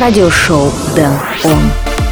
радиошоу 0.00 0.72
Дэн 0.94 1.12
Он. 1.44 2.07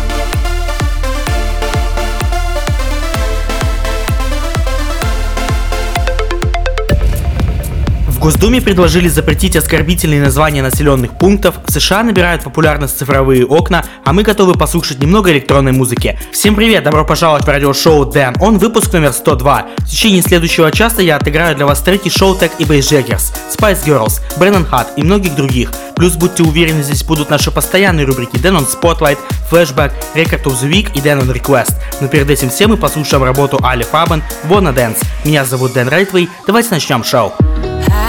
Госдуме 8.27 8.61
предложили 8.61 9.07
запретить 9.07 9.54
оскорбительные 9.54 10.21
названия 10.21 10.61
населенных 10.61 11.17
пунктов, 11.17 11.54
в 11.65 11.71
США 11.71 12.03
набирают 12.03 12.43
популярность 12.43 12.99
цифровые 12.99 13.47
окна, 13.47 13.85
а 14.04 14.13
мы 14.13 14.24
готовы 14.24 14.54
послушать 14.54 14.99
немного 14.99 15.31
электронной 15.31 15.71
музыки. 15.71 16.19
Всем 16.33 16.56
привет, 16.56 16.83
добро 16.83 17.05
пожаловать 17.05 17.45
в 17.45 17.48
радиошоу 17.48 18.05
Дэн. 18.05 18.34
Он 18.41 18.59
выпуск 18.59 18.92
номер 18.92 19.12
102. 19.12 19.66
В 19.78 19.88
течение 19.88 20.23
следующего 20.23 20.73
часа 20.73 21.02
я 21.02 21.19
отыграю 21.19 21.55
для 21.55 21.66
вас 21.66 21.80
треки 21.83 22.09
Showtek 22.09 22.51
и 22.59 22.65
Bassjackers, 22.65 23.33
Spice 23.56 23.84
Girls, 23.87 24.20
Brennan 24.41 24.69
Hart 24.69 24.88
и 24.97 25.05
многих 25.05 25.37
других. 25.37 25.70
Плюс 25.95 26.15
будьте 26.15 26.43
уверены, 26.43 26.83
здесь 26.83 27.05
будут 27.05 27.30
наши 27.30 27.52
постоянные 27.52 28.06
рубрики 28.06 28.38
Дэн 28.38 28.56
on 28.56 28.66
Spotlight, 28.66 29.19
Flashback, 29.48 29.92
Record 30.16 30.42
of 30.42 30.61
the 30.61 30.69
Week 30.69 30.91
и 30.97 31.00
Дэн 31.00 31.20
on 31.20 31.33
Request. 31.33 31.74
Но 32.00 32.08
перед 32.08 32.28
этим 32.28 32.50
все 32.50 32.66
мы 32.66 32.77
послушаем 32.77 33.22
работу 33.22 33.61
Али 33.62 33.84
Фабен, 33.84 34.24
Wanna 34.48 34.74
Dance. 34.74 34.98
Меня 35.24 35.45
зовут 35.45 35.74
Дэн 35.74 35.88
Рейтвей, 35.88 36.28
давайте 36.45 36.70
начнем 36.70 37.05
шоу. 37.05 37.33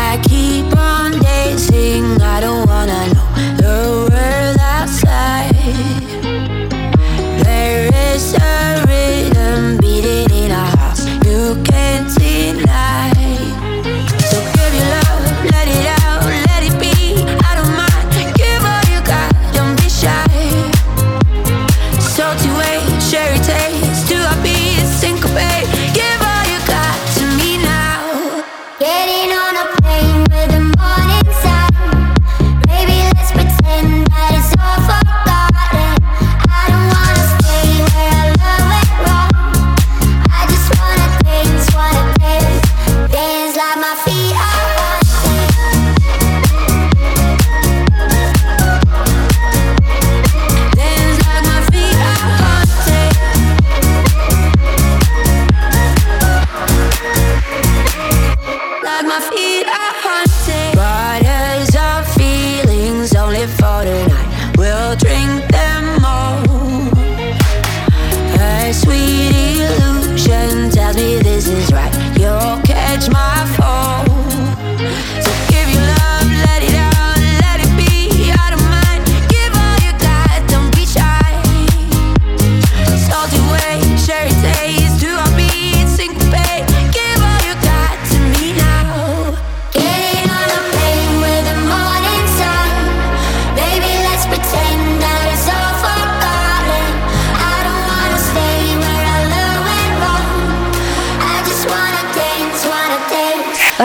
I 0.09 0.15
keep 0.19 0.46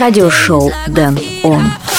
радиошоу 0.03 0.73
Дэн 0.89 1.17
Он. 1.45 1.92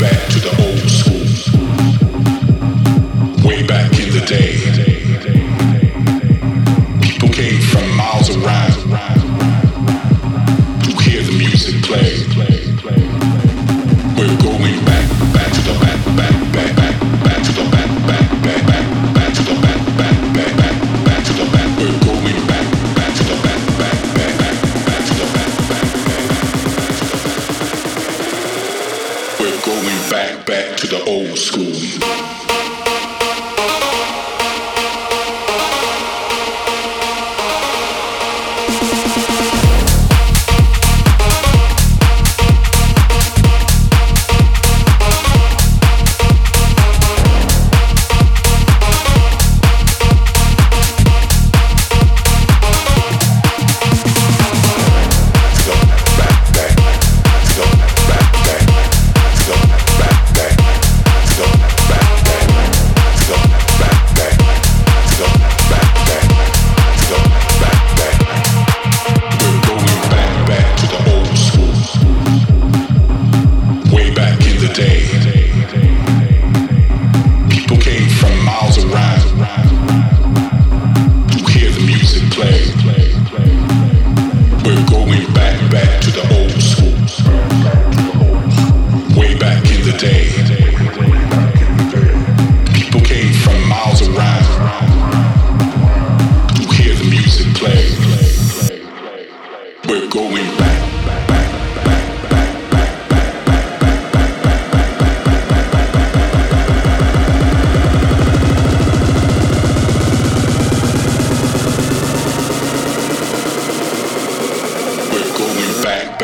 back 0.00 0.28
to 0.30 0.40
the 0.40 0.50
old 0.62 0.90
school. 0.90 1.13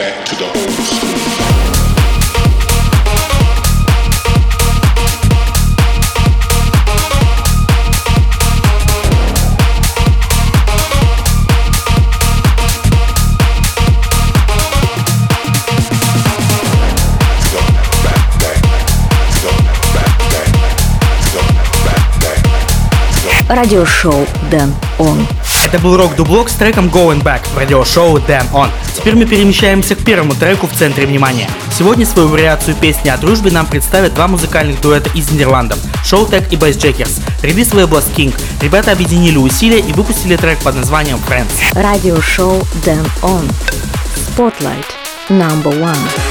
back 0.00 0.24
to 0.24 0.34
the 0.34 0.46
old 0.46 0.70
school. 0.86 1.10
радиошоу 23.50 24.26
Дэн 24.50 24.74
Он. 24.98 25.26
Это 25.64 25.78
был 25.78 25.96
рок 25.96 26.16
дублок 26.16 26.48
с 26.48 26.54
треком 26.54 26.88
Going 26.88 27.22
Back 27.22 27.42
в 27.54 27.58
радиошоу 27.58 28.18
Dan 28.18 28.50
On. 28.52 28.68
Теперь 28.96 29.14
мы 29.14 29.26
перемещаемся 29.26 29.94
к 29.94 29.98
первому 30.04 30.34
треку 30.34 30.66
в 30.66 30.72
центре 30.72 31.06
внимания. 31.06 31.48
Сегодня 31.76 32.06
свою 32.06 32.28
вариацию 32.28 32.74
песни 32.76 33.08
о 33.08 33.18
дружбе 33.18 33.50
нам 33.50 33.66
представят 33.66 34.14
два 34.14 34.26
музыкальных 34.26 34.80
дуэта 34.80 35.10
из 35.14 35.30
Нидерландов– 35.30 35.78
Showtek 36.04 36.48
и 36.50 36.56
Bass 36.56 36.78
Jackers. 36.78 37.20
Релиз 37.42 37.72
лейбла 37.74 38.02
King. 38.16 38.34
Ребята 38.62 38.92
объединили 38.92 39.36
усилия 39.36 39.80
и 39.80 39.92
выпустили 39.92 40.36
трек 40.36 40.58
под 40.60 40.76
названием 40.76 41.18
Friends. 41.28 41.52
Радиошоу 41.72 42.66
Дэн 42.84 43.06
Он. 43.22 43.48
Spotlight. 44.16 44.86
Number 45.28 45.72
one. 45.78 46.29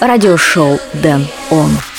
Радиошоу 0.00 0.80
Дэн 0.94 1.26
Он. 1.50 1.89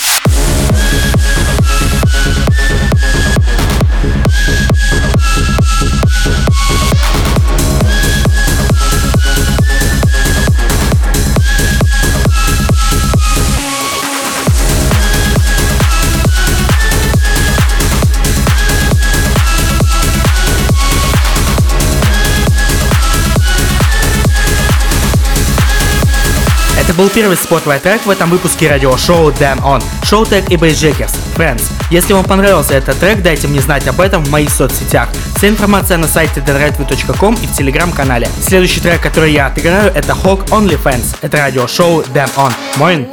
Был 26.93 27.09
первый 27.09 27.37
спотовый 27.37 27.79
трек 27.79 28.05
в 28.05 28.09
этом 28.09 28.29
выпуске 28.29 28.69
радиошоу 28.69 29.29
Dan 29.31 29.61
On, 29.61 29.83
Showtech 30.03 30.47
и 30.49 30.55
Bassjackers, 30.55 31.13
Friends. 31.35 31.63
Если 31.89 32.13
вам 32.13 32.25
понравился 32.25 32.73
этот 32.73 32.99
трек, 32.99 33.21
дайте 33.21 33.47
мне 33.47 33.61
знать 33.61 33.87
об 33.87 34.01
этом 34.01 34.23
в 34.23 34.29
моих 34.29 34.49
соцсетях. 34.49 35.09
Вся 35.35 35.49
информация 35.49 35.97
на 35.97 36.07
сайте 36.07 36.39
denredview.com 36.41 37.35
и 37.35 37.47
в 37.47 37.55
телеграм-канале. 37.55 38.27
Следующий 38.41 38.79
трек, 38.79 39.01
который 39.01 39.31
я 39.33 39.47
отыграю, 39.47 39.91
это 39.93 40.13
Hawk 40.13 40.47
Only 40.49 40.81
Fans. 40.81 41.15
Это 41.21 41.37
радиошоу 41.37 42.01
Dan 42.13 42.29
On. 42.35 42.51
Моин. 42.77 43.07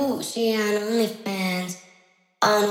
On 2.41 2.63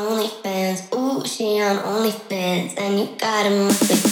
OnlyFans, 1.83 2.73
and 2.77 2.99
you 2.99 3.09
got 3.19 3.45
a 3.45 3.49
monthly 3.49 4.06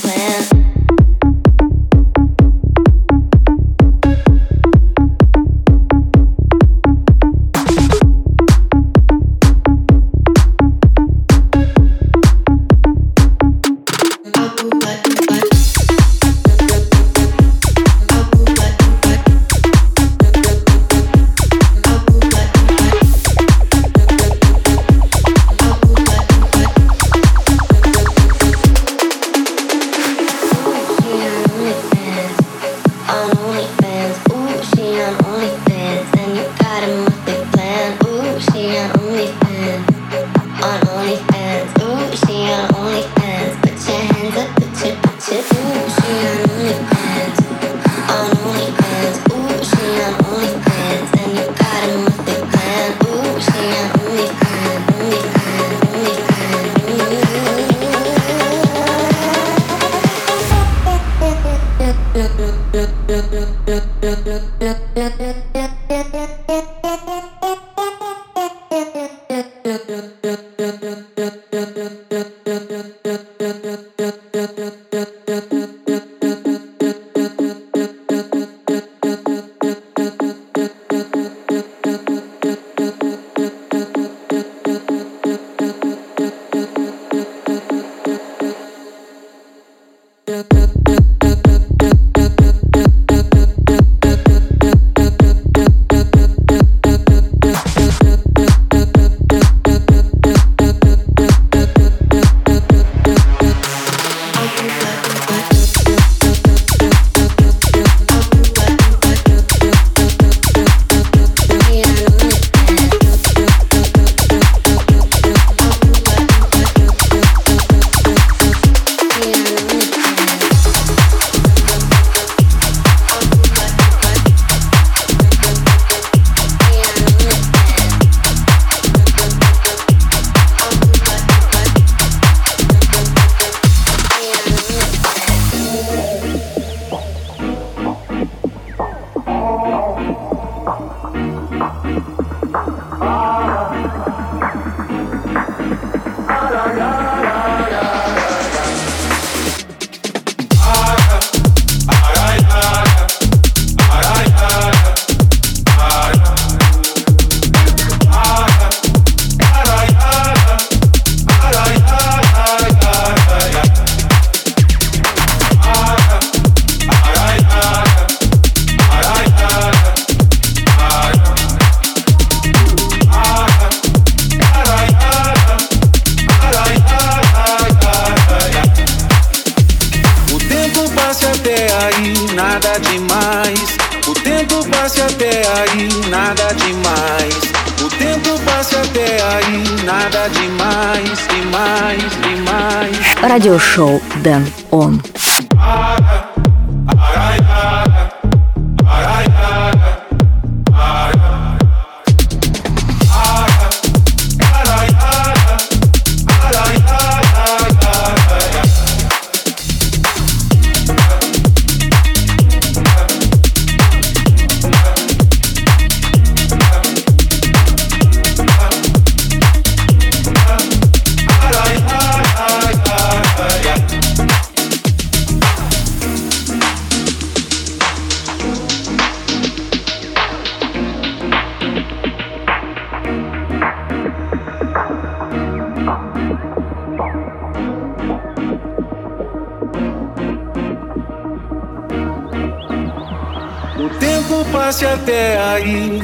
радиошоу 193.35 194.01
Дэн 194.23 194.45
Он. 194.71 195.01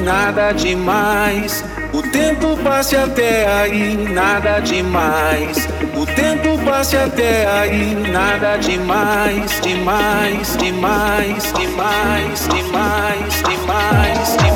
Nada 0.00 0.52
demais. 0.52 1.64
O 1.92 2.02
tempo 2.02 2.56
passe 2.62 2.96
até 2.96 3.46
aí, 3.46 3.96
nada 3.96 4.60
demais. 4.60 5.68
O 5.94 6.06
tempo 6.06 6.58
passe 6.64 6.96
até 6.96 7.46
aí, 7.46 7.94
nada 7.94 8.56
demais, 8.56 9.60
demais, 9.60 10.56
demais, 10.56 11.52
demais, 11.52 12.48
demais, 12.48 13.42
demais, 13.42 13.42
demais, 14.36 14.51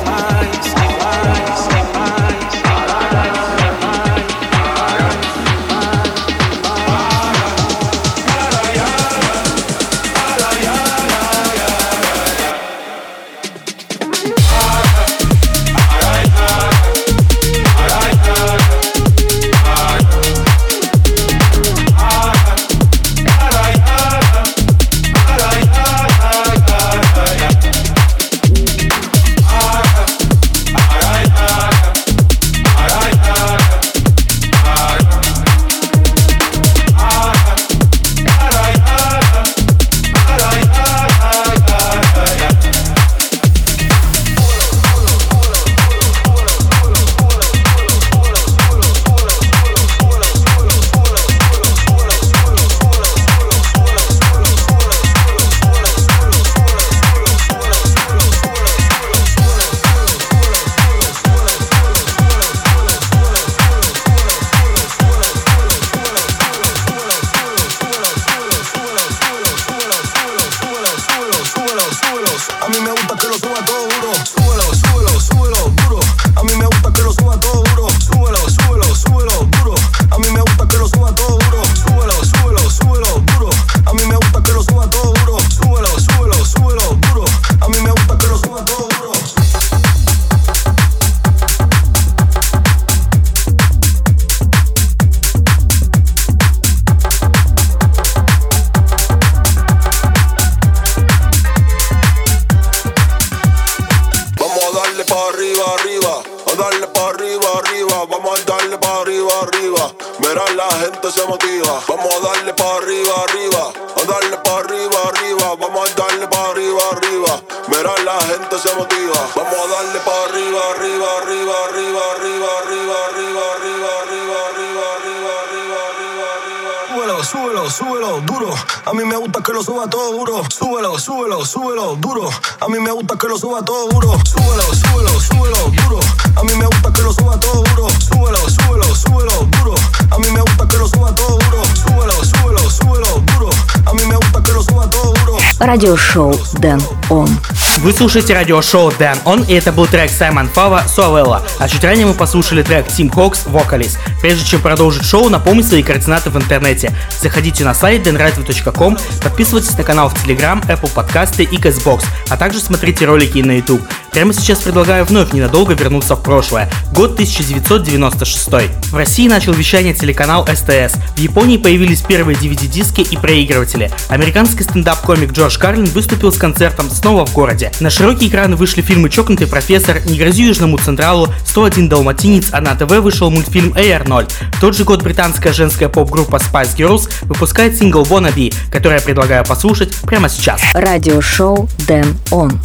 todo 133.88 134.00
duro. 134.00 134.18
Súbelo, 134.24 134.74
súbelo, 134.74 135.20
súbelo 135.20 135.70
duro. 135.82 136.00
A 136.36 136.42
mí 136.42 136.54
me 136.56 136.66
gusta 136.66 136.92
que 136.92 137.02
lo 137.02 137.12
suba 137.12 137.38
todo 137.38 137.62
duro. 137.62 137.88
Súbelo, 138.00 138.38
súbelo, 138.48 138.94
súbelo 138.94 139.48
duro. 139.58 139.74
A 140.10 140.18
mí 140.18 140.30
me 140.30 140.40
gusta 140.40 140.68
que 140.68 140.78
lo 140.78 140.88
suba 140.88 141.14
todo 141.14 141.38
duro. 141.38 141.62
Súbelo, 141.74 142.24
súbelo, 142.24 142.70
súbelo 142.70 143.22
duro. 143.32 143.50
A 143.86 143.92
mí 143.92 144.04
me 144.06 144.16
gusta 144.16 144.42
que 144.42 144.52
lo 144.52 144.62
suba 144.62 144.88
todo 144.90 145.12
duro. 145.12 145.36
Радиошоу 145.58 146.38
Дэн 146.60 146.82
Он. 147.08 147.40
Вы 147.78 147.92
слушаете 147.92 148.32
радиошоу 148.34 148.90
Дэн 148.98 149.18
Он, 149.24 149.42
и 149.42 149.52
это 149.52 149.70
был 149.70 149.86
трек 149.86 150.10
Саймон 150.10 150.48
Фава 150.48 150.82
Суавелла. 150.88 151.42
А 151.58 151.68
чуть 151.68 151.84
ранее 151.84 152.06
мы 152.06 152.14
послушали 152.14 152.62
трек 152.62 152.88
Тим 152.88 153.10
Кокс 153.10 153.44
Вокалис. 153.46 153.98
Прежде 154.22 154.44
чем 154.46 154.62
продолжить 154.62 155.04
шоу, 155.04 155.28
напомню 155.28 155.62
свои 155.62 155.82
координаты 155.82 156.30
в 156.30 156.36
интернете. 156.36 156.92
Заходите 157.20 157.64
на 157.64 157.74
сайт 157.74 158.06
denrightway.com, 158.06 158.96
подписывайтесь 159.22 159.76
на 159.76 159.84
канал 159.84 160.08
в 160.08 160.14
Telegram, 160.14 160.60
Apple 160.66 160.92
подкасты 160.92 161.44
и 161.44 161.58
Castbox, 161.58 162.04
а 162.30 162.36
также 162.36 162.60
смотрите 162.60 163.04
ролики 163.04 163.38
на 163.40 163.58
YouTube. 163.58 163.82
Прямо 164.16 164.32
сейчас 164.32 164.60
предлагаю 164.60 165.04
вновь 165.04 165.34
ненадолго 165.34 165.74
вернуться 165.74 166.16
в 166.16 166.22
прошлое. 166.22 166.70
Год 166.94 167.12
1996. 167.12 168.48
В 168.90 168.96
России 168.96 169.28
начал 169.28 169.52
вещание 169.52 169.92
телеканал 169.92 170.46
СТС. 170.46 170.94
В 171.16 171.18
Японии 171.18 171.58
появились 171.58 172.00
первые 172.00 172.34
DVD-диски 172.34 173.02
и 173.02 173.18
проигрыватели. 173.18 173.90
Американский 174.08 174.62
стендап-комик 174.62 175.32
Джордж 175.32 175.58
Карлин 175.58 175.84
выступил 175.84 176.32
с 176.32 176.38
концертом 176.38 176.88
снова 176.88 177.26
в 177.26 177.34
городе. 177.34 177.70
На 177.80 177.90
широкие 177.90 178.30
экраны 178.30 178.56
вышли 178.56 178.80
фильмы 178.80 179.10
«Чокнутый 179.10 179.48
профессор», 179.48 180.00
«Не 180.06 180.16
грози 180.16 180.44
Южному 180.44 180.78
Централу», 180.78 181.28
«101 181.44 181.88
Далматинец», 181.88 182.46
а 182.52 182.62
на 182.62 182.74
ТВ 182.74 182.90
вышел 183.02 183.30
мультфильм 183.30 183.74
AR0. 183.74 184.32
В 184.54 184.60
тот 184.62 184.74
же 184.74 184.84
год 184.84 185.02
британская 185.02 185.52
женская 185.52 185.90
поп-группа 185.90 186.36
Spice 186.36 186.74
Girls 186.74 187.10
выпускает 187.24 187.76
сингл 187.76 188.04
«Wanna 188.04 188.34
Be», 188.34 188.54
который 188.72 188.94
я 188.94 189.02
предлагаю 189.02 189.44
послушать 189.44 189.94
прямо 190.06 190.30
сейчас. 190.30 190.62
Радиошоу 190.72 191.68
Дэн 191.86 192.16
Он. 192.30 192.58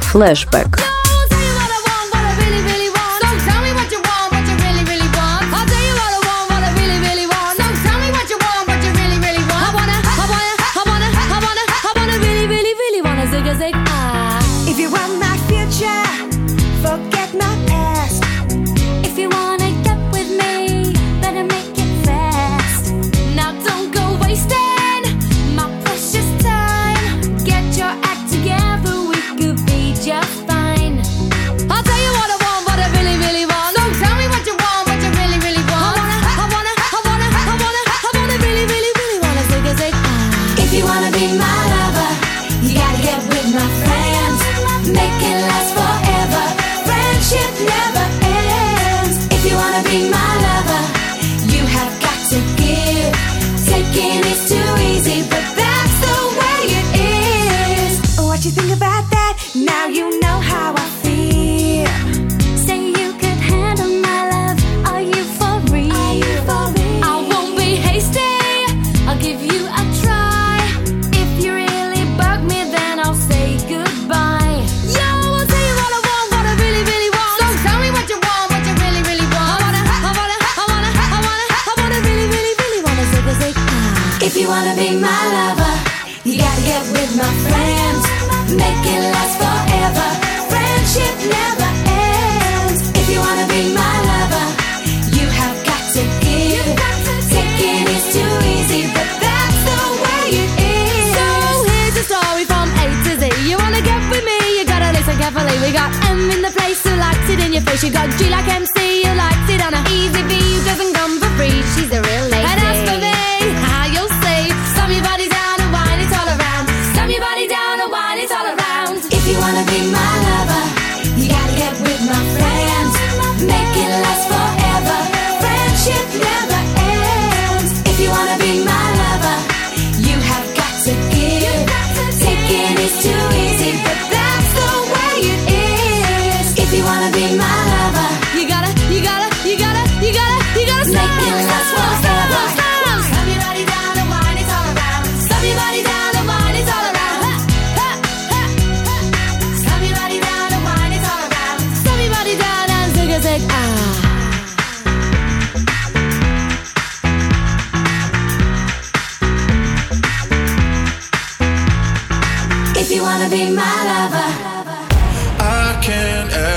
Flashback. 0.00 1.05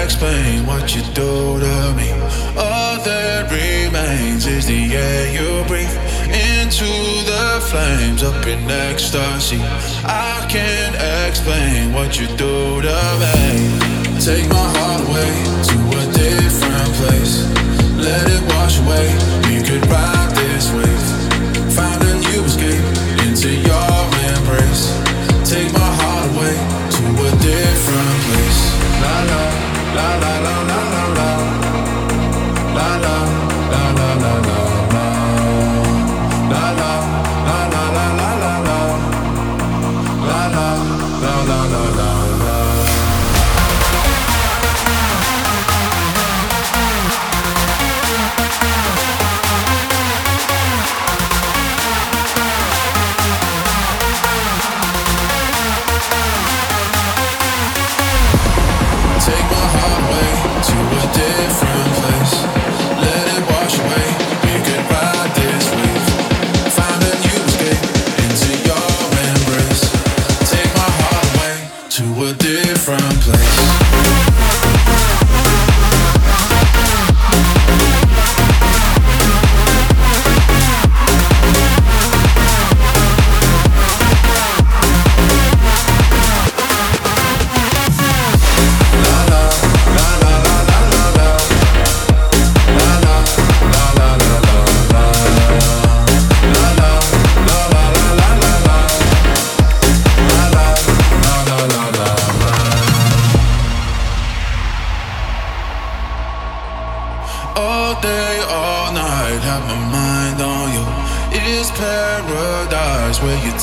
explain 0.09 0.65
what 0.65 0.95
you 0.95 1.03
do 1.13 1.59
to 1.59 1.93
me. 1.93 2.09
All 2.57 2.97
that 3.05 3.45
remains 3.51 4.47
is 4.47 4.65
the 4.65 4.81
air 4.95 5.25
you 5.37 5.63
breathe 5.69 5.97
into 6.57 6.89
the 7.29 7.61
flames 7.69 8.23
up 8.23 8.41
in 8.47 8.59
ecstasy. 8.89 9.61
I 10.03 10.47
can't 10.49 10.97
explain 11.27 11.93
what 11.93 12.19
you 12.19 12.25
do 12.45 12.81
to 12.81 12.99
me. 13.21 13.37
Take 14.17 14.49
my 14.49 14.67
heart 14.77 15.01
away 15.05 15.33
to 15.69 15.77
a 16.01 16.05
different 16.25 16.91
place. 16.99 17.45
Let 17.93 18.25
it 18.35 18.43
wash 18.53 18.81
away. 18.81 19.07
You 19.53 19.61
could 19.61 19.85
ride 19.93 20.31
this 20.41 20.73
wave. 20.73 21.07
Find 21.77 22.01
a 22.01 22.13
new 22.25 22.41
escape 22.49 22.87
into 23.29 23.49
your 23.69 23.93
embrace. 24.33 24.89
Take 25.45 25.71
la 29.95 30.17
la 30.17 30.38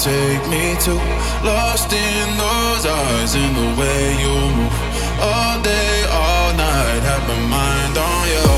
take 0.06 0.46
me 0.48 0.76
to? 0.86 0.94
Lost 1.42 1.90
in 1.92 2.26
those 2.38 2.84
eyes, 2.86 3.34
in 3.34 3.50
the 3.60 3.68
way 3.80 4.02
you 4.22 4.34
move. 4.56 4.76
All 5.18 5.56
day, 5.62 5.96
all 6.12 6.50
night, 6.54 7.00
have 7.10 7.24
my 7.26 7.40
mind 7.58 7.94
on 7.98 8.22
you. 8.32 8.48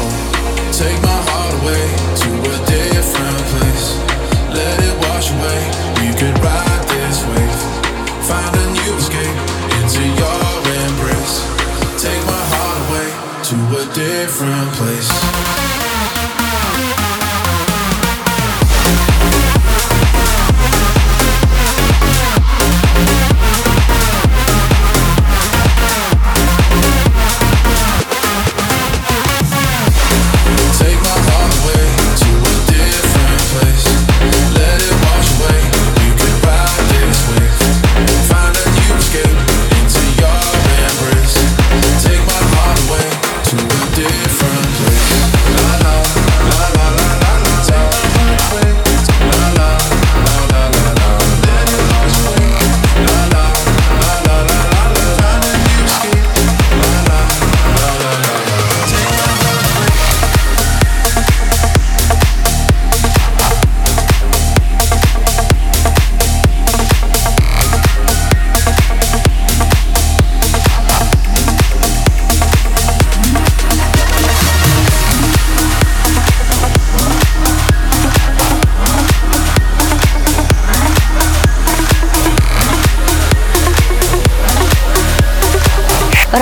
Take 0.82 1.00
my 1.00 1.20
heart 1.28 1.54
away 1.60 1.86
to 2.22 2.28
a 2.52 2.56
different 2.68 3.42
place. 3.52 3.86
Let 4.58 4.76
it 4.88 4.96
wash 5.06 5.30
away. 5.36 5.60
We 6.00 6.08
could 6.20 6.36
ride 6.44 6.84
this 6.92 7.18
wave. 7.30 7.60
Find 8.28 8.52
a 8.62 8.66
new 8.76 8.92
escape 9.00 9.38
into 9.78 10.02
your 10.20 10.42
embrace. 10.84 11.36
Take 12.04 12.22
my 12.34 12.44
heart 12.52 12.78
away 12.84 13.08
to 13.48 13.56
a 13.80 13.84
different 13.94 14.68
place. 14.78 15.77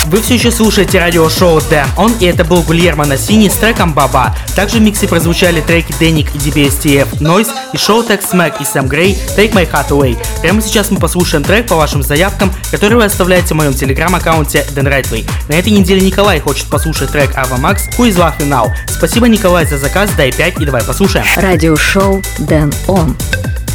Вы 0.10 0.22
все 0.22 0.36
еще 0.36 0.52
слушаете 0.52 1.00
радиошоу 1.00 1.60
Дэн 1.70 1.86
Он 1.98 2.13
и 2.22 2.26
это 2.26 2.46
был 2.46 2.62
Гульермо 2.62 3.06
Насини 3.06 3.50
с 3.50 3.56
треком 3.56 3.93
Баба. 3.93 4.34
Также 4.56 4.78
в 4.78 4.82
миксе 4.82 5.06
прозвучали 5.06 5.60
треки 5.60 5.93
Деник 6.00 6.34
и 6.34 6.38
DBSTF 6.38 7.20
Noise 7.20 7.50
и 7.74 7.78
шоу 7.78 8.04
Tech 8.04 8.22
Smack 8.22 8.62
и 8.62 8.63
Сэм 8.63 8.88
Грей 8.88 9.17
Take 9.36 9.52
My 9.52 9.70
Heart 9.70 9.89
Away. 9.89 10.17
Прямо 10.41 10.62
сейчас 10.62 10.91
мы 10.91 11.00
послушаем 11.00 11.43
трек 11.43 11.67
по 11.67 11.76
вашим 11.76 12.04
заявкам, 12.04 12.54
которые 12.72 13.00
вы 13.00 13.04
оставляете 13.04 13.54
в 13.54 13.58
моем 13.58 13.74
телеграм-аккаунте 13.74 14.65
Дэн 14.74 14.88
Райтвей. 14.88 15.28
На 15.50 15.56
этой 15.56 15.74
неделе 15.74 16.00
Николай 16.00 16.39
хочет 16.39 16.67
послушать 16.70 17.12
трек 17.12 17.36
Ава 17.36 17.58
Макс 17.58 17.89
Who 17.98 18.08
is 18.08 18.15
Laughing 18.15 18.48
Now. 18.48 18.72
Спасибо, 18.88 19.28
Николай, 19.28 19.65
за 19.65 19.78
заказ, 19.78 20.10
дай 20.15 20.32
5 20.32 20.62
и 20.62 20.65
давай 20.65 20.84
послушаем. 20.84 21.26
Радиошоу 21.36 22.22
Дэн 22.39 22.72
Он. 22.88 23.13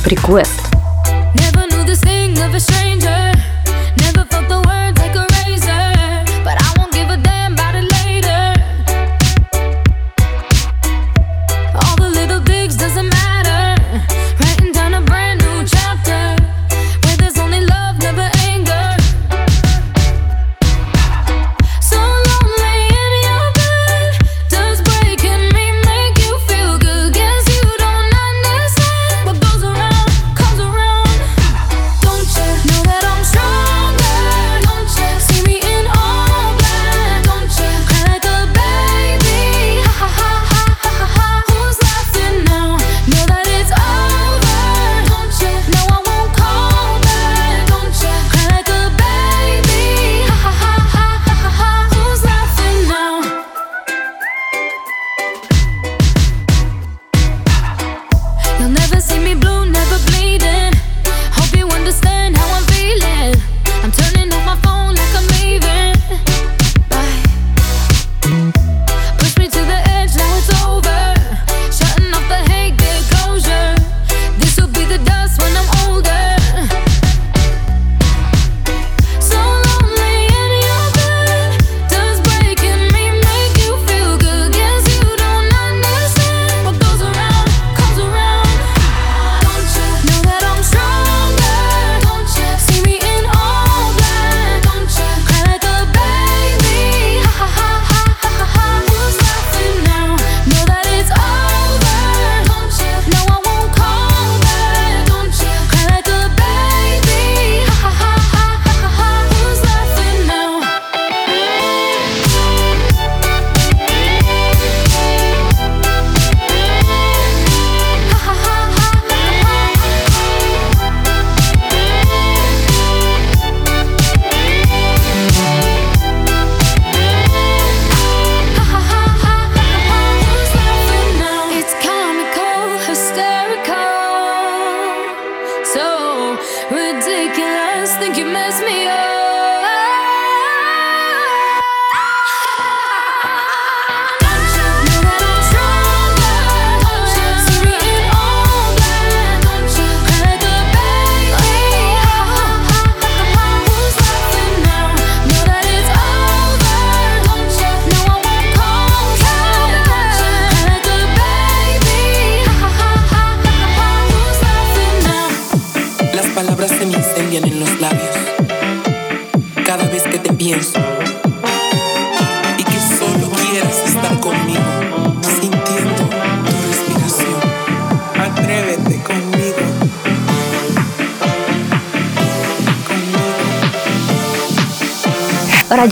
Request. 0.07 0.49
Never 1.35 1.68
knew 1.68 1.85
this 1.85 2.01
thing 2.01 2.38
of 2.38 2.55
a 2.55 2.61
stranger. 2.61 3.35
Never 3.99 4.25
felt 4.31 4.49
the 4.49 4.62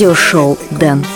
радиошоу 0.00 0.56
«Дэн». 0.70 1.09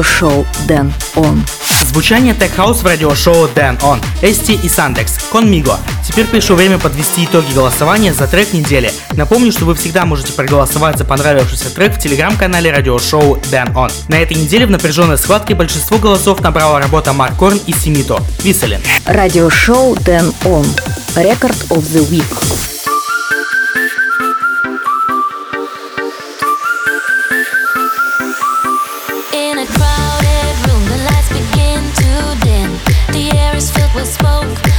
Радиошоу 0.00 0.46
Дэн 0.66 0.92
Он. 1.16 1.44
Звучание 1.86 2.32
Tech 2.32 2.56
House 2.56 2.82
в 2.82 2.86
радиошоу 2.86 3.48
Dan 3.54 3.78
On, 3.80 4.02
Эсти 4.22 4.52
и 4.52 4.68
Сандекс, 4.68 5.18
Conmigo. 5.30 5.76
Теперь 6.06 6.26
пришло 6.26 6.56
время 6.56 6.78
подвести 6.78 7.24
итоги 7.26 7.52
голосования 7.52 8.14
за 8.14 8.26
трек 8.26 8.54
недели. 8.54 8.90
Напомню, 9.12 9.52
что 9.52 9.66
вы 9.66 9.74
всегда 9.74 10.06
можете 10.06 10.32
проголосовать 10.32 10.96
за 10.96 11.04
понравившийся 11.04 11.68
трек 11.74 11.96
в 11.96 11.98
телеграм-канале 11.98 12.70
радиошоу 12.70 13.36
Dan 13.50 13.74
On. 13.74 13.92
На 14.08 14.14
этой 14.14 14.38
неделе 14.38 14.64
в 14.66 14.70
напряженной 14.70 15.18
схватке 15.18 15.54
большинство 15.54 15.98
голосов 15.98 16.40
набрала 16.40 16.80
работа 16.80 17.12
Марк 17.12 17.36
Корн 17.36 17.60
и 17.66 17.72
Симито. 17.72 18.22
Виселин. 18.42 18.80
Радиошоу 19.04 19.96
Дэн 19.96 20.32
Он. 20.46 20.64
Record 21.14 21.68
of 21.68 21.82
the 21.92 22.08
Week. 22.08 22.39
we 34.00 34.06
spoke. 34.06 34.69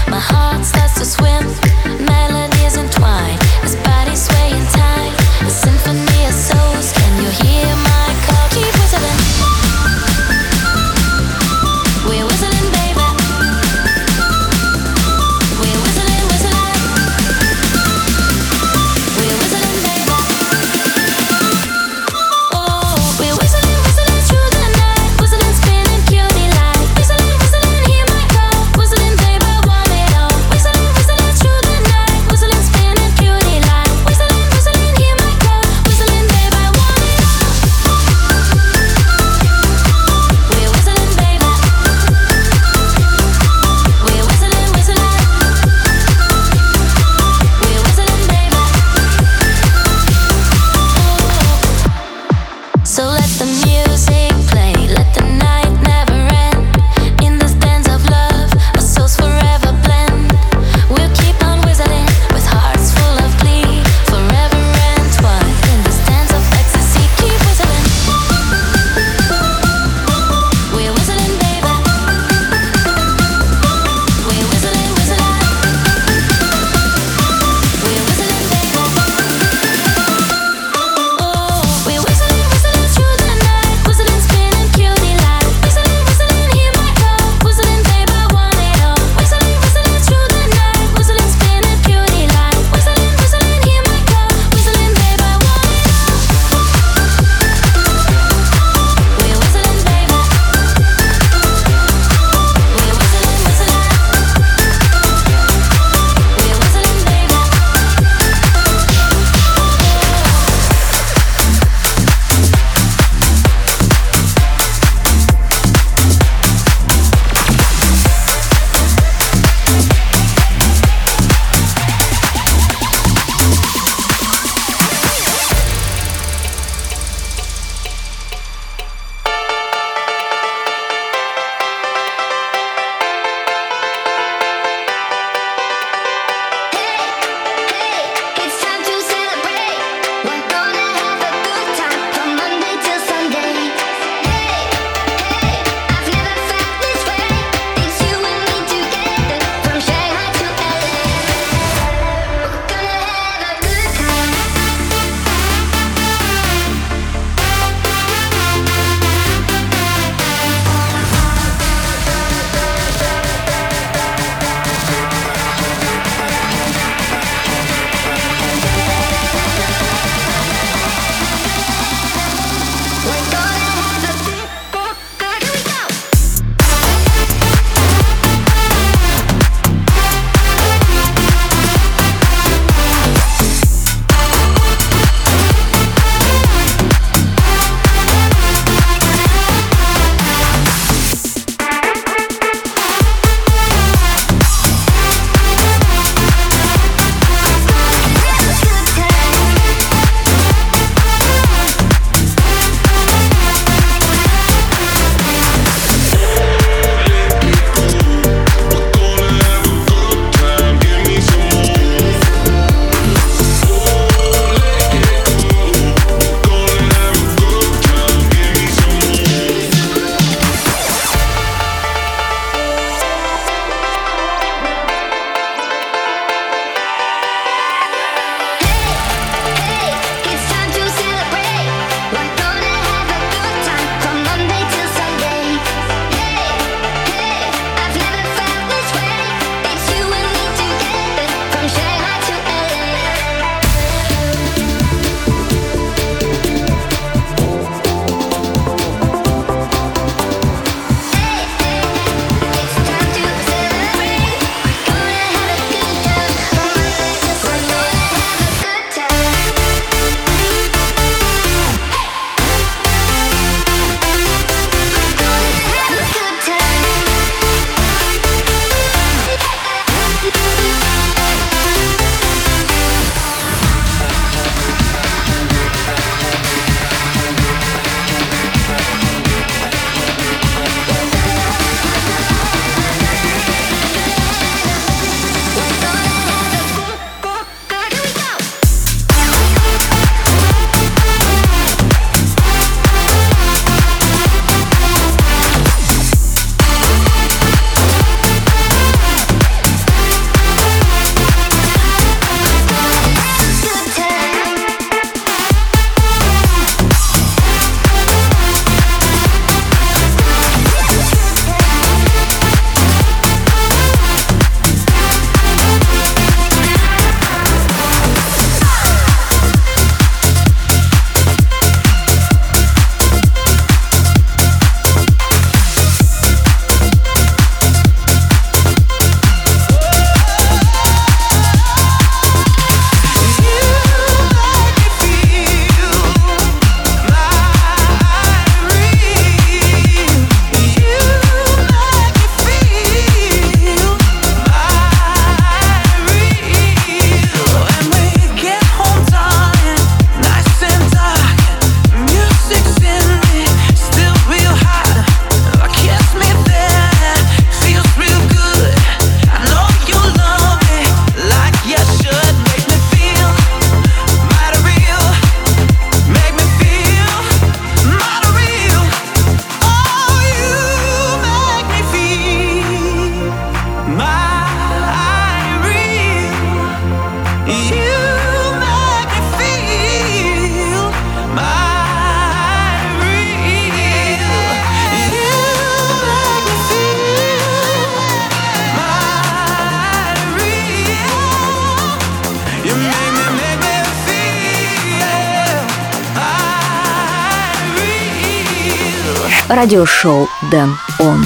радиошоу 399.61 400.27
«Дэн 400.49 400.75
Он». 400.97 401.23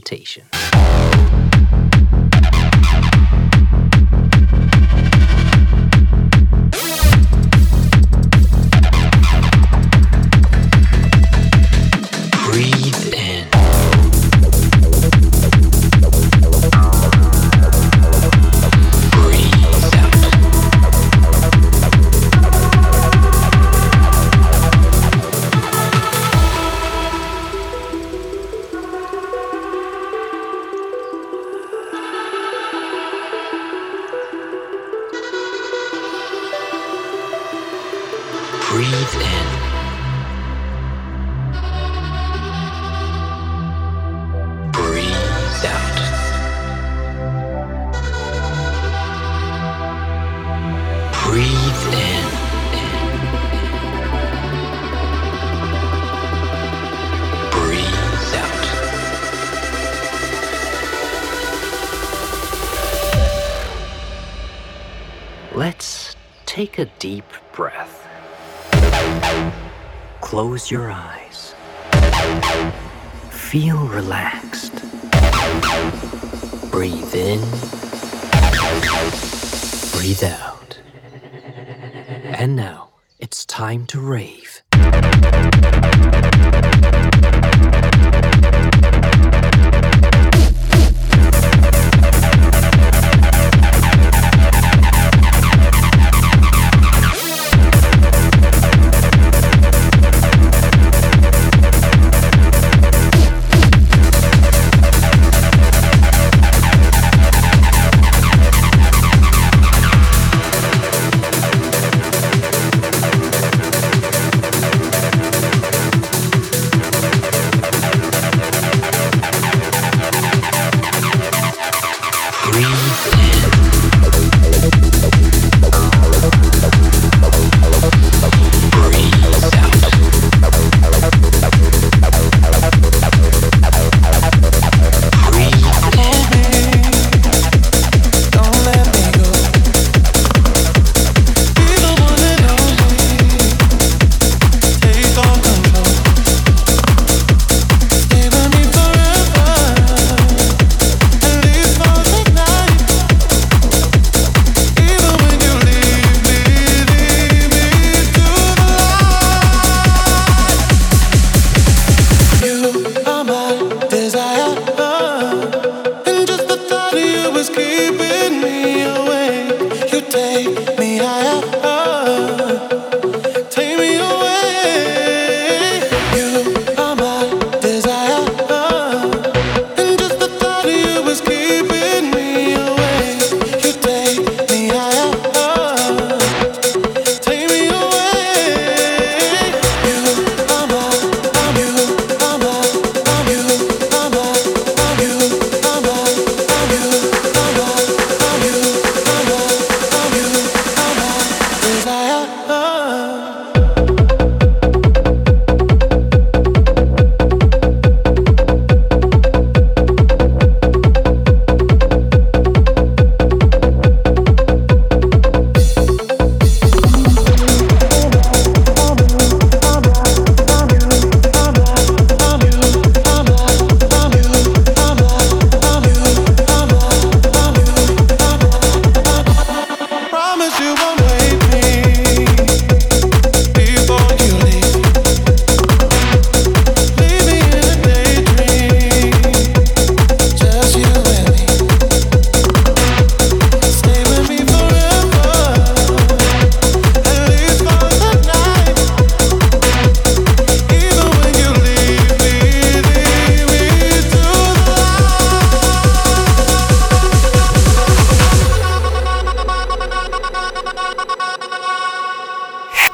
meditation. 0.00 0.59
Breathe 38.70 39.14
in. 39.14 39.46
Breathe 44.70 45.64
out. 45.66 45.98
Breathe 51.24 51.84
in. 51.94 52.26
Breathe 57.50 58.34
out. 58.36 58.64
Let's 65.56 66.14
take 66.46 66.78
a 66.78 66.84
deep 67.00 67.24
breath. 67.52 67.99
Close 70.30 70.70
your 70.70 70.92
eyes. 70.92 71.56
Feel 73.30 73.84
relaxed. 73.88 74.72
Breathe 76.70 77.14
in. 77.16 77.40
Breathe 79.90 80.22
out. 80.22 80.78
And 82.22 82.54
now 82.54 82.90
it's 83.18 83.44
time 83.44 83.86
to 83.86 84.00
rave. 84.00 84.62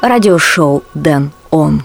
радиошоу 0.08 0.82
«Дэн 0.94 1.30
Он». 1.50 1.82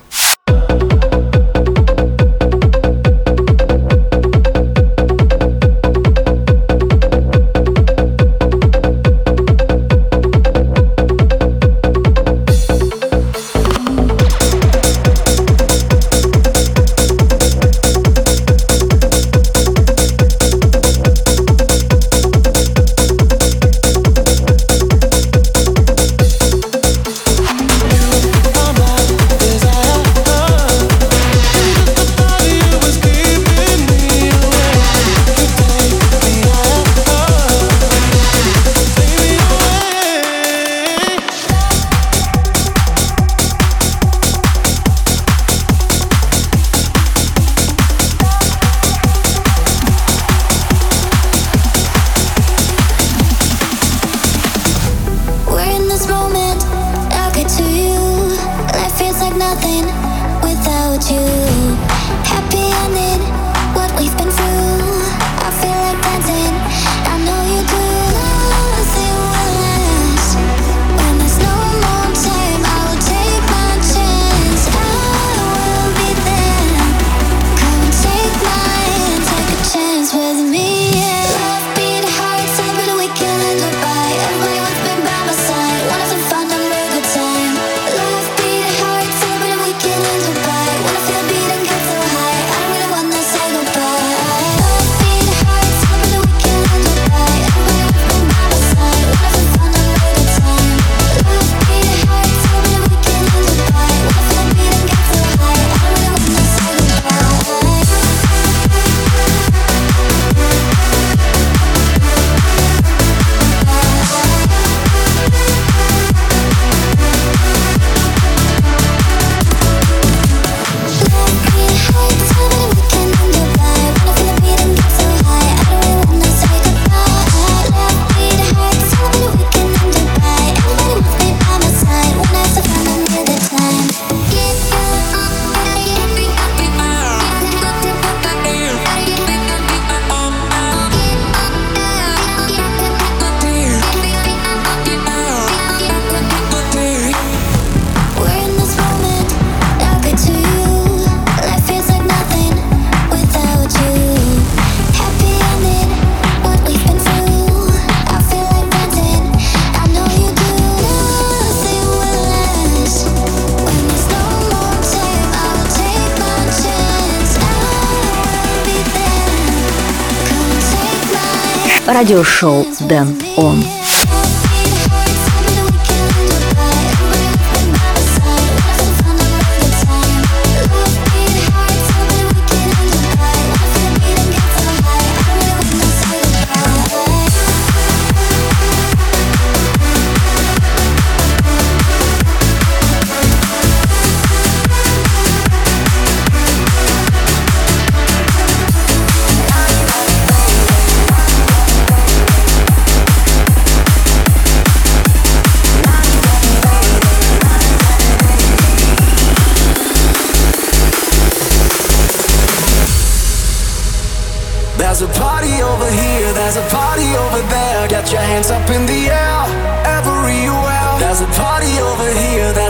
Радиошоу 172.01 172.65
Дэн 172.89 173.15
Он. 173.37 173.63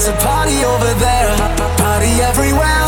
There's 0.03 0.15
a 0.15 0.25
party 0.25 0.63
over 0.63 0.93
there. 0.99 1.37
Party 1.77 2.21
everywhere, 2.21 2.21
everywhere. 2.21 2.80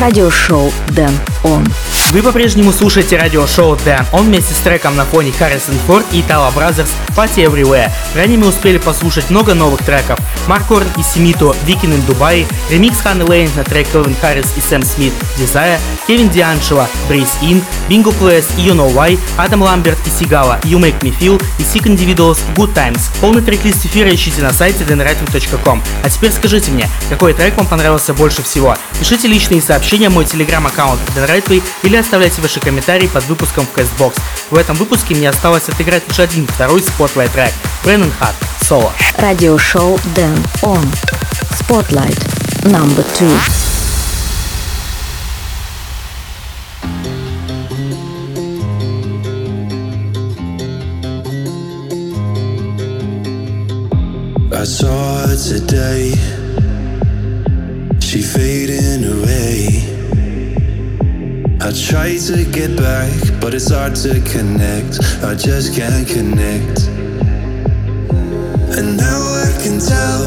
Радиошоу 0.00 0.70
Дэн 0.90 1.10
Он. 1.42 1.66
Вы 2.10 2.22
по-прежнему 2.22 2.70
слушаете 2.70 3.16
радиошоу 3.16 3.76
Dan. 3.76 4.04
Он 4.12 4.26
вместе 4.26 4.52
с 4.52 4.58
треком 4.58 4.94
на 4.94 5.06
фоне 5.06 5.30
Harrison 5.30 5.74
Ford 5.88 6.04
и 6.12 6.20
Tala 6.20 6.54
Brothers 6.54 6.88
Party 7.16 7.46
Everywhere. 7.46 7.90
Ранее 8.14 8.38
мы 8.38 8.48
успели 8.48 8.76
послушать 8.76 9.30
много 9.30 9.54
новых 9.54 9.82
треков. 9.82 10.18
Марк 10.46 10.66
Корн 10.66 10.86
и 10.96 11.02
Семито 11.02 11.54
Викин 11.64 11.92
in 11.92 12.06
Дубай, 12.06 12.46
ремикс 12.70 13.00
Ханны 13.00 13.24
Лейн 13.24 13.50
на 13.56 13.64
трек 13.64 13.88
Кевин 13.88 14.16
Харрис 14.20 14.46
и 14.56 14.60
Сэм 14.60 14.82
Смит 14.82 15.12
Desire, 15.38 15.78
Кевин 16.06 16.28
Дианшева 16.28 16.88
Breeze 17.08 17.28
In, 17.42 17.62
Bingo 17.88 18.16
Players 18.18 18.46
и 18.56 18.68
You 18.68 18.74
Know 18.74 18.94
Why, 18.94 19.18
Адам 19.36 19.62
Ламберт 19.62 19.98
и 20.06 20.10
Сигала 20.10 20.60
You 20.62 20.78
Make 20.78 21.00
Me 21.00 21.16
Feel 21.18 21.42
и 21.58 21.62
Sick 21.62 21.84
Individuals 21.84 22.38
Good 22.54 22.74
Times. 22.74 23.00
Полный 23.20 23.42
трек-лист 23.42 23.84
эфира 23.86 24.14
ищите 24.14 24.42
на 24.42 24.52
сайте 24.52 24.84
denwriting.com. 24.84 25.82
А 26.04 26.10
теперь 26.10 26.32
скажите 26.32 26.70
мне, 26.70 26.88
какой 27.08 27.34
трек 27.34 27.56
вам 27.56 27.66
понравился 27.66 28.14
больше 28.14 28.42
всего? 28.42 28.76
Пишите 28.98 29.28
личные 29.28 29.60
сообщения 29.60 30.08
в 30.08 30.14
мой 30.14 30.24
телеграм-аккаунт 30.24 31.00
denrightway 31.16 31.62
или 31.82 31.96
оставляйте 31.96 32.40
ваши 32.40 32.60
комментарии 32.60 33.08
под 33.08 33.24
выпуском 33.26 33.66
в 33.66 33.76
Castbox. 33.76 34.14
В 34.50 34.56
этом 34.56 34.76
выпуске 34.76 35.14
мне 35.14 35.28
осталось 35.28 35.68
отыграть 35.68 36.04
лишь 36.08 36.20
один 36.20 36.46
второй 36.46 36.82
spotlight 36.82 37.32
трек 37.32 37.52
Brennan 37.84 38.12
Heart 38.18 38.34
Соло. 38.65 38.91
Радиошоу 39.17 39.99
Дэн 40.15 40.37
Он. 40.63 40.85
Spotlight. 41.59 42.17
Number 42.65 43.03
two. 43.17 43.35
I 54.53 54.63
saw 54.63 55.27
her 55.27 55.35
today. 55.35 56.13
She 57.99 58.21
fading 58.21 59.03
away. 59.05 59.91
I 61.61 61.71
try 61.71 62.17
to 62.17 62.43
get 62.51 62.75
back, 62.75 63.11
but 63.39 63.53
it's 63.53 63.71
hard 63.71 63.95
to 63.95 64.19
connect. 64.21 64.99
I 65.23 65.35
just 65.35 65.73
can't 65.73 66.07
connect. 66.07 66.89
And 68.74 68.96
now 68.96 69.20
I 69.46 69.50
can 69.62 69.78
tell 69.78 70.22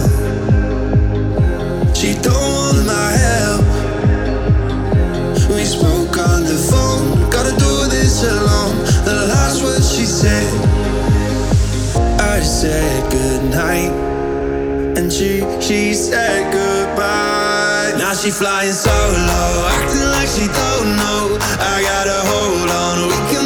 she 1.93 2.13
don't 2.21 2.51
want 2.59 2.85
my 2.85 3.11
help. 3.27 3.65
We 5.49 5.65
spoke 5.65 6.17
on 6.17 6.43
the 6.45 6.57
phone, 6.71 7.29
gotta 7.29 7.51
do 7.51 7.73
this 7.89 8.23
alone. 8.23 8.77
The 9.03 9.27
last 9.27 9.61
word 9.63 9.83
she 9.83 10.05
said, 10.05 10.47
I 12.19 12.39
said 12.39 13.11
goodnight. 13.11 13.91
And 14.97 15.11
she, 15.11 15.43
she 15.59 15.93
said 15.93 16.51
goodbye. 16.53 17.93
Now 17.97 18.13
she 18.13 18.31
flying 18.31 18.71
solo, 18.71 19.67
acting 19.75 20.07
like 20.15 20.29
she 20.29 20.47
don't 20.47 20.89
know. 20.95 21.37
I 21.59 21.81
gotta 21.83 22.19
hold 22.31 22.69
on, 22.69 22.95
we 23.11 23.19
can 23.31 23.38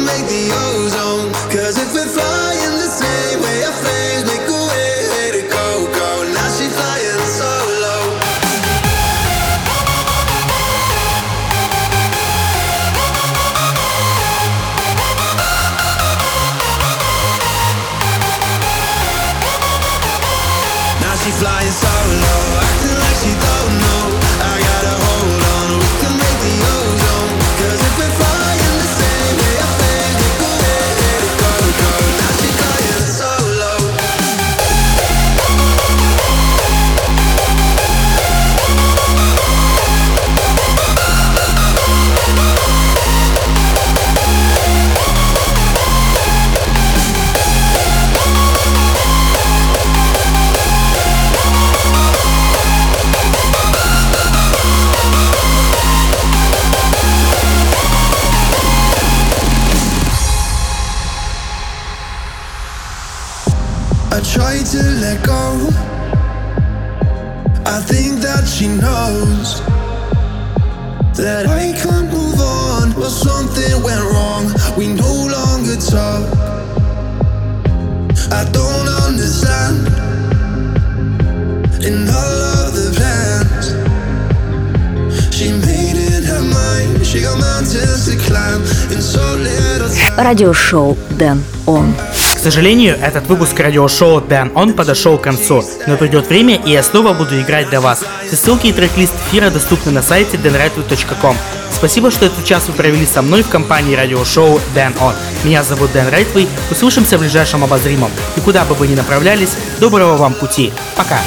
Радиошоу 90.34 90.98
Дэн 91.10 91.44
Он. 91.64 91.94
К 92.12 92.38
сожалению, 92.40 92.98
этот 93.00 93.28
выпуск 93.28 93.60
радиошоу 93.60 94.18
Dan 94.18 94.52
On 94.54 94.72
подошел 94.72 95.16
к 95.16 95.22
концу, 95.22 95.62
но 95.86 95.96
придет 95.96 96.28
время, 96.28 96.56
и 96.56 96.72
я 96.72 96.82
снова 96.82 97.12
буду 97.12 97.40
играть 97.40 97.70
для 97.70 97.80
вас. 97.80 98.02
Все 98.26 98.34
ссылки 98.34 98.66
и 98.66 98.72
трек-лист 98.72 99.12
эфира 99.28 99.50
доступны 99.50 99.92
на 99.92 100.02
сайте 100.02 100.36
danrightway.com. 100.36 101.36
Спасибо, 101.72 102.10
что 102.10 102.26
этот 102.26 102.44
час 102.44 102.64
вы 102.66 102.72
провели 102.72 103.06
со 103.06 103.22
мной 103.22 103.44
в 103.44 103.48
компании 103.48 103.94
радиошоу 103.94 104.60
Dan 104.74 104.92
On. 104.98 105.14
Меня 105.44 105.62
зовут 105.62 105.92
Дэн 105.92 106.08
Райтвей. 106.08 106.48
Услышимся 106.68 107.16
в 107.16 107.20
ближайшем 107.20 107.62
обозримом. 107.62 108.10
И 108.36 108.40
куда 108.40 108.64
бы 108.64 108.74
вы 108.74 108.88
ни 108.88 108.96
направлялись, 108.96 109.56
доброго 109.78 110.16
вам 110.16 110.34
пути. 110.34 110.72
Пока. 110.96 111.20